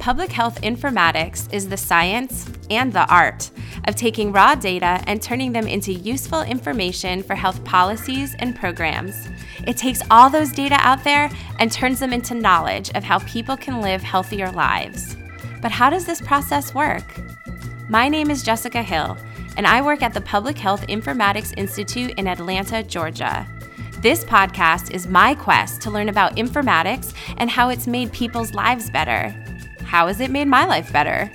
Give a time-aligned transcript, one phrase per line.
[0.00, 3.50] public health informatics is the science and the art
[3.86, 9.28] of taking raw data and turning them into useful information for health policies and programs.
[9.66, 13.58] It takes all those data out there and turns them into knowledge of how people
[13.58, 15.18] can live healthier lives.
[15.60, 17.04] But how does this process work?
[17.90, 19.18] My name is Jessica Hill,
[19.58, 23.46] and I work at the Public Health Informatics Institute in Atlanta, Georgia.
[23.98, 28.88] This podcast is my quest to learn about informatics and how it's made people's lives
[28.88, 29.34] better.
[29.90, 31.28] How has it made my life better?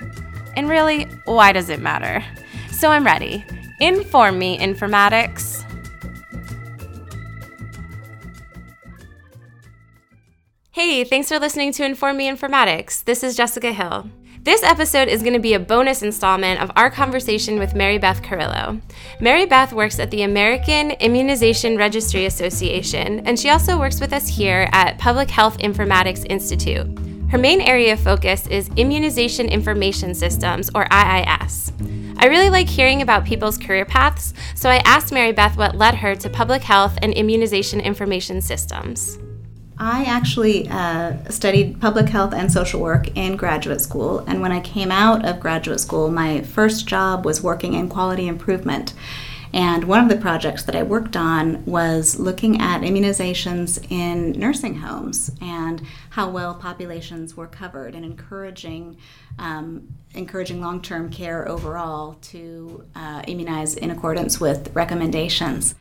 [0.55, 2.23] And really, why does it matter?
[2.71, 3.43] So I'm ready.
[3.81, 5.61] Inform me, informatics.
[10.71, 13.03] Hey, thanks for listening to Inform Me Informatics.
[13.03, 14.09] This is Jessica Hill.
[14.43, 18.21] This episode is going to be a bonus installment of our conversation with Mary Beth
[18.21, 18.81] Kurilo.
[19.19, 24.29] Mary Beth works at the American Immunization Registry Association, and she also works with us
[24.29, 27.04] here at Public Health Informatics Institute.
[27.29, 31.71] Her main area of focus is Immunization Information Systems, or IIS.
[32.17, 35.95] I really like hearing about people's career paths, so I asked Mary Beth what led
[35.95, 39.17] her to public health and immunization information systems.
[39.77, 44.61] I actually uh, studied public health and social work in graduate school, and when I
[44.61, 48.93] came out of graduate school, my first job was working in quality improvement.
[49.55, 54.75] And one of the projects that I worked on was looking at immunizations in nursing
[54.75, 58.97] homes and how well populations were covered and encouraging
[59.39, 65.75] um, encouraging long-term care overall to uh, immunize in accordance with recommendations.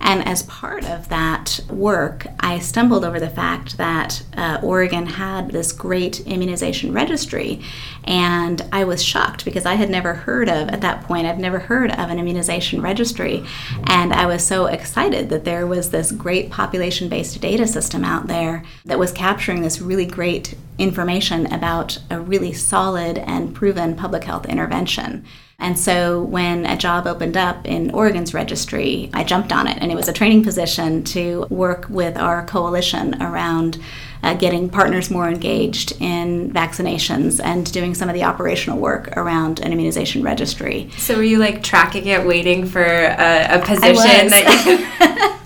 [0.00, 5.50] And as part of that work, I stumbled over the fact that uh, Oregon had
[5.50, 7.60] this great immunization registry.
[8.04, 11.58] And I was shocked because I had never heard of, at that point, I've never
[11.58, 13.44] heard of an immunization registry.
[13.84, 18.26] And I was so excited that there was this great population based data system out
[18.26, 24.24] there that was capturing this really great information about a really solid and proven public
[24.24, 25.24] health intervention.
[25.58, 29.78] And so when a job opened up in Oregon's registry, I jumped on it.
[29.80, 33.78] And it was a training position to work with our coalition around
[34.22, 39.60] uh, getting partners more engaged in vaccinations and doing some of the operational work around
[39.60, 40.90] an immunization registry.
[40.98, 45.42] So were you like tracking it, waiting for a, a position that you I was.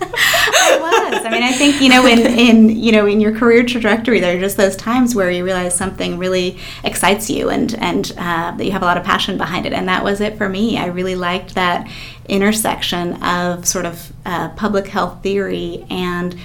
[1.31, 4.39] mean, I think you know, in in you know, in your career trajectory, there are
[4.39, 8.71] just those times where you realize something really excites you, and and uh, that you
[8.71, 10.77] have a lot of passion behind it, and that was it for me.
[10.77, 11.89] I really liked that
[12.27, 16.35] intersection of sort of uh, public health theory and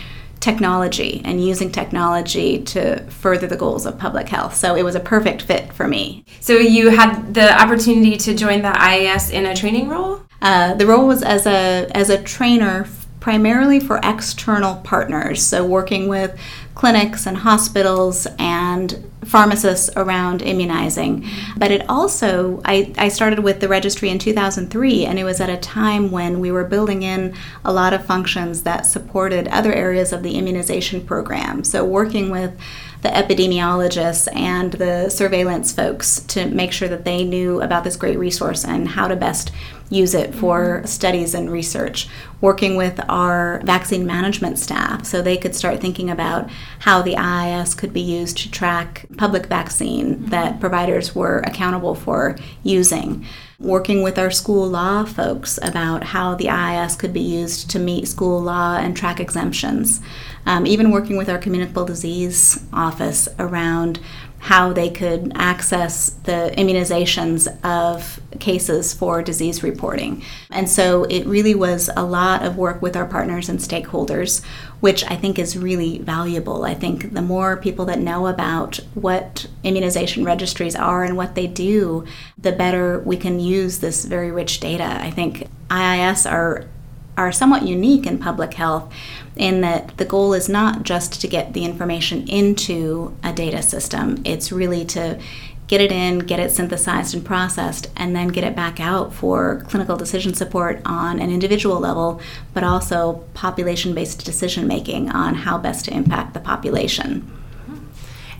[0.41, 4.55] technology and using technology to further the goals of public health.
[4.55, 6.25] So it was a perfect fit for me.
[6.41, 10.23] So you had the opportunity to join the IIS in a training role?
[10.41, 12.85] Uh, the role was as a as a trainer
[13.27, 16.39] primarily for external partners, so working with
[16.77, 21.27] clinics and hospitals and pharmacists around immunizing.
[21.57, 25.51] But it also, I, I started with the registry in 2003, and it was at
[25.51, 30.13] a time when we were building in a lot of functions that supported other areas
[30.13, 31.65] of the immunization program.
[31.65, 32.57] So working with
[33.07, 38.19] the epidemiologists and the surveillance folks to make sure that they knew about this great
[38.19, 39.53] resource and how to best
[39.91, 40.87] use it for mm-hmm.
[40.87, 42.09] studies and research.
[42.41, 46.51] Working with our vaccine management staff so they could start thinking about
[46.81, 50.27] how the IIS could be used to track public vaccine mm-hmm.
[50.31, 53.25] that providers were accountable for using
[53.59, 58.07] working with our school law folks about how the IIS could be used to meet
[58.07, 60.01] school law and track exemptions.
[60.45, 63.99] Um, even working with our communicable disease office around
[64.47, 70.23] how they could access the immunizations of cases for disease reporting.
[70.51, 74.45] And so it really was a lot of work with our partners and stakeholders,
[74.79, 76.65] which I think is really valuable.
[76.65, 81.49] I think the more people that know about what immunization registries are and what they
[81.49, 82.05] do,
[82.39, 84.97] the better we can use this very rich data.
[85.03, 86.67] I think IIS are
[87.17, 88.93] are somewhat unique in public health
[89.37, 94.21] in that the goal is not just to get the information into a data system,
[94.25, 95.19] it's really to
[95.67, 99.65] get it in, get it synthesized and processed, and then get it back out for
[99.69, 102.21] clinical decision support on an individual level,
[102.55, 107.31] but also population based decision making on how best to impact the population.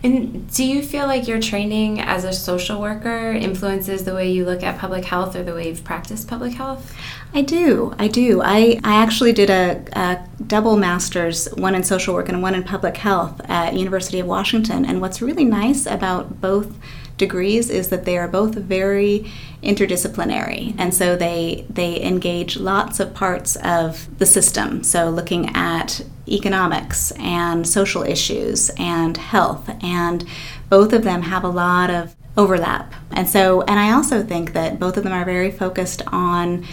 [0.07, 4.45] And do you feel like your training as a social worker influences the way you
[4.45, 6.95] look at public health or the way you've practiced public health?
[7.33, 7.93] I do.
[7.99, 8.41] I do.
[8.41, 12.63] I, I actually did a, a double master's, one in social work and one in
[12.63, 14.85] public health at University of Washington.
[14.85, 16.73] And what's really nice about both
[17.17, 19.31] degrees is that they are both very
[19.63, 20.75] interdisciplinary.
[20.77, 24.83] And so they they engage lots of parts of the system.
[24.83, 30.25] So looking at economics and social issues and health and
[30.69, 32.93] both of them have a lot of overlap.
[33.11, 36.65] And so and i also think that both of them are very focused on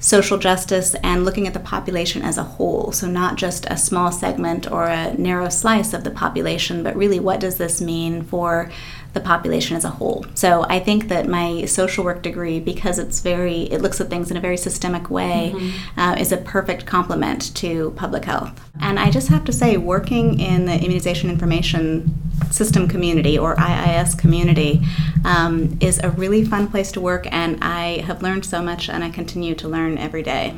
[0.00, 2.90] social justice and looking at the population as a whole.
[2.90, 7.20] So, not just a small segment or a narrow slice of the population, but really
[7.20, 8.70] what does this mean for
[9.12, 10.24] the population as a whole.
[10.34, 14.30] So I think that my social work degree, because it's very, it looks at things
[14.30, 16.00] in a very systemic way, mm-hmm.
[16.00, 18.60] uh, is a perfect complement to public health.
[18.80, 22.14] And I just have to say, working in the immunization information
[22.50, 24.80] system community or IIS community
[25.24, 29.04] um, is a really fun place to work, and I have learned so much, and
[29.04, 30.54] I continue to learn every day.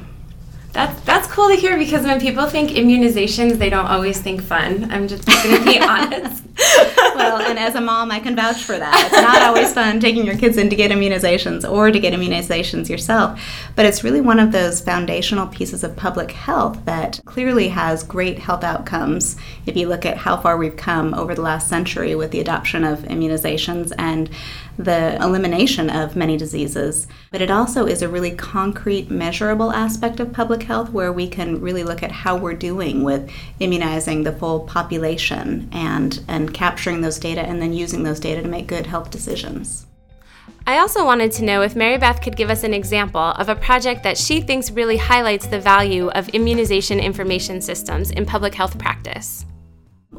[0.72, 4.90] That's that's cool to hear because when people think immunizations, they don't always think fun.
[4.90, 6.42] I'm just going to be honest.
[7.14, 8.94] well, and as a mom, I can vouch for that.
[9.06, 12.88] It's not always fun taking your kids in to get immunizations or to get immunizations
[12.88, 13.40] yourself,
[13.76, 18.38] but it's really one of those foundational pieces of public health that clearly has great
[18.38, 19.36] health outcomes
[19.66, 22.84] if you look at how far we've come over the last century with the adoption
[22.84, 24.30] of immunizations and
[24.78, 27.06] the elimination of many diseases.
[27.30, 31.60] But it also is a really concrete, measurable aspect of public health where we can
[31.60, 33.30] really look at how we're doing with
[33.60, 38.48] immunizing the full population and, and capturing those data and then using those data to
[38.48, 39.86] make good health decisions.
[40.66, 43.56] I also wanted to know if Mary Beth could give us an example of a
[43.56, 48.78] project that she thinks really highlights the value of immunization information systems in public health
[48.78, 49.44] practice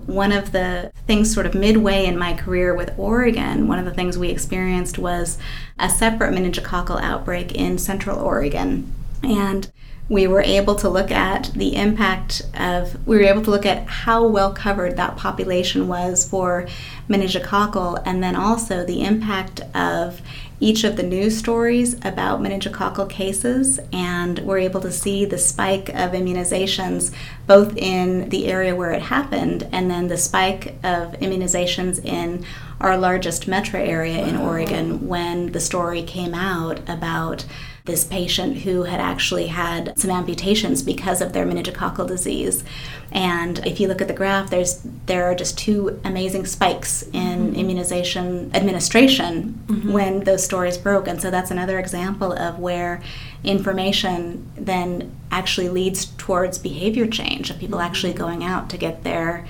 [0.05, 3.93] one of the things sort of midway in my career with Oregon, one of the
[3.93, 5.37] things we experienced was
[5.79, 8.91] a separate meningococcal outbreak in central Oregon.
[9.23, 9.71] And
[10.13, 13.87] we were able to look at the impact of, we were able to look at
[13.87, 16.67] how well covered that population was for
[17.09, 20.21] meningococcal, and then also the impact of
[20.59, 25.89] each of the news stories about meningococcal cases, and we're able to see the spike
[25.89, 27.11] of immunizations
[27.47, 32.45] both in the area where it happened and then the spike of immunizations in
[32.79, 37.45] our largest metro area in Oregon when the story came out about
[37.85, 42.63] this patient who had actually had some amputations because of their meningococcal disease.
[43.11, 47.47] And if you look at the graph, there's there are just two amazing spikes in
[47.47, 47.55] mm-hmm.
[47.55, 49.91] immunization administration mm-hmm.
[49.91, 51.09] when those stories broke.
[51.09, 53.01] And so that's another example of where
[53.43, 57.87] information then actually leads towards behavior change of people mm-hmm.
[57.87, 59.45] actually going out to get their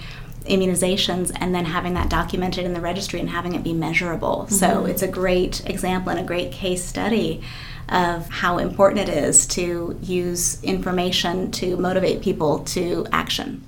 [0.45, 4.47] immunizations and then having that documented in the registry and having it be measurable.
[4.47, 4.89] So mm-hmm.
[4.89, 7.43] it's a great example and a great case study
[7.89, 13.63] of how important it is to use information to motivate people to action.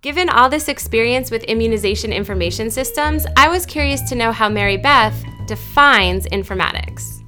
[0.00, 4.76] Given all this experience with immunization information systems, I was curious to know how Mary
[4.76, 7.18] Beth defines informatics.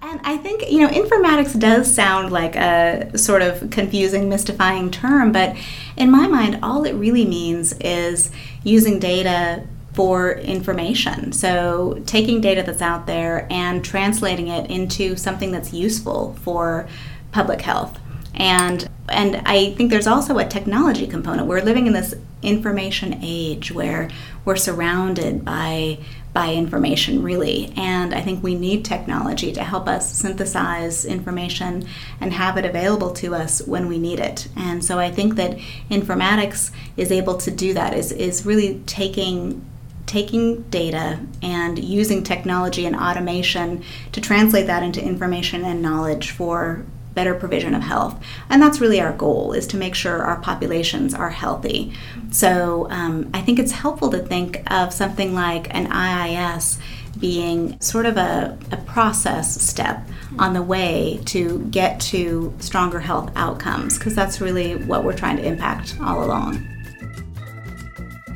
[0.00, 5.32] And I think, you know, informatics does sound like a sort of confusing, mystifying term,
[5.32, 5.56] but
[5.96, 8.30] in my mind, all it really means is
[8.62, 11.32] using data for information.
[11.32, 16.86] So, taking data that's out there and translating it into something that's useful for
[17.32, 17.98] public health.
[18.34, 21.46] And and I think there's also a technology component.
[21.46, 24.10] We're living in this information age where
[24.44, 25.98] we're surrounded by
[26.34, 31.86] by information really and i think we need technology to help us synthesize information
[32.20, 35.56] and have it available to us when we need it and so i think that
[35.90, 39.64] informatics is able to do that is, is really taking
[40.06, 46.84] taking data and using technology and automation to translate that into information and knowledge for
[47.14, 48.20] better provision of health.
[48.50, 51.92] And that's really our goal is to make sure our populations are healthy.
[52.30, 56.78] So um, i think it's helpful to think of something like an iis
[57.18, 60.06] being sort of a, a process step
[60.38, 65.36] on the way to get to stronger health outcomes because that's really what we're trying
[65.36, 66.73] to impact all along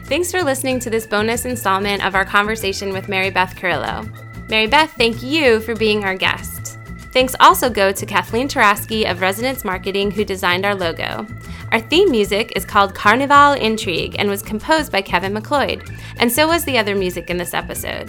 [0.09, 4.09] Thanks for listening to this bonus installment of our conversation with Mary Beth Kurilo.
[4.49, 6.79] Mary Beth, thank you for being our guest.
[7.13, 11.27] Thanks also go to Kathleen Taraski of Resonance Marketing, who designed our logo.
[11.73, 16.49] Our theme music is called Carnival Intrigue and was composed by Kevin MacLeod, and so
[16.49, 18.09] was the other music in this episode.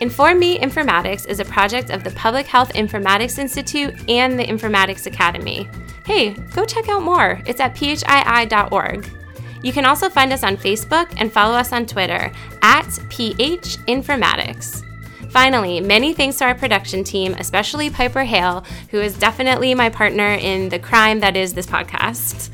[0.00, 5.06] Inform Me Informatics is a project of the Public Health Informatics Institute and the Informatics
[5.06, 5.68] Academy.
[6.04, 7.42] Hey, go check out more.
[7.46, 9.10] It's at phii.org.
[9.62, 12.32] You can also find us on Facebook and follow us on Twitter
[12.62, 14.82] at PH Informatics.
[15.30, 20.32] Finally, many thanks to our production team, especially Piper Hale, who is definitely my partner
[20.32, 22.50] in the crime that is this podcast.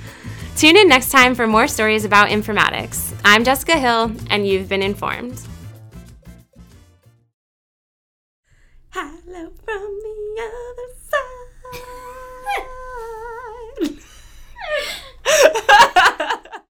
[0.56, 3.14] Tune in next time for more stories about informatics.
[3.25, 5.40] I'm Jessica Hill, and you've been informed.
[8.90, 11.31] Hello from the other side.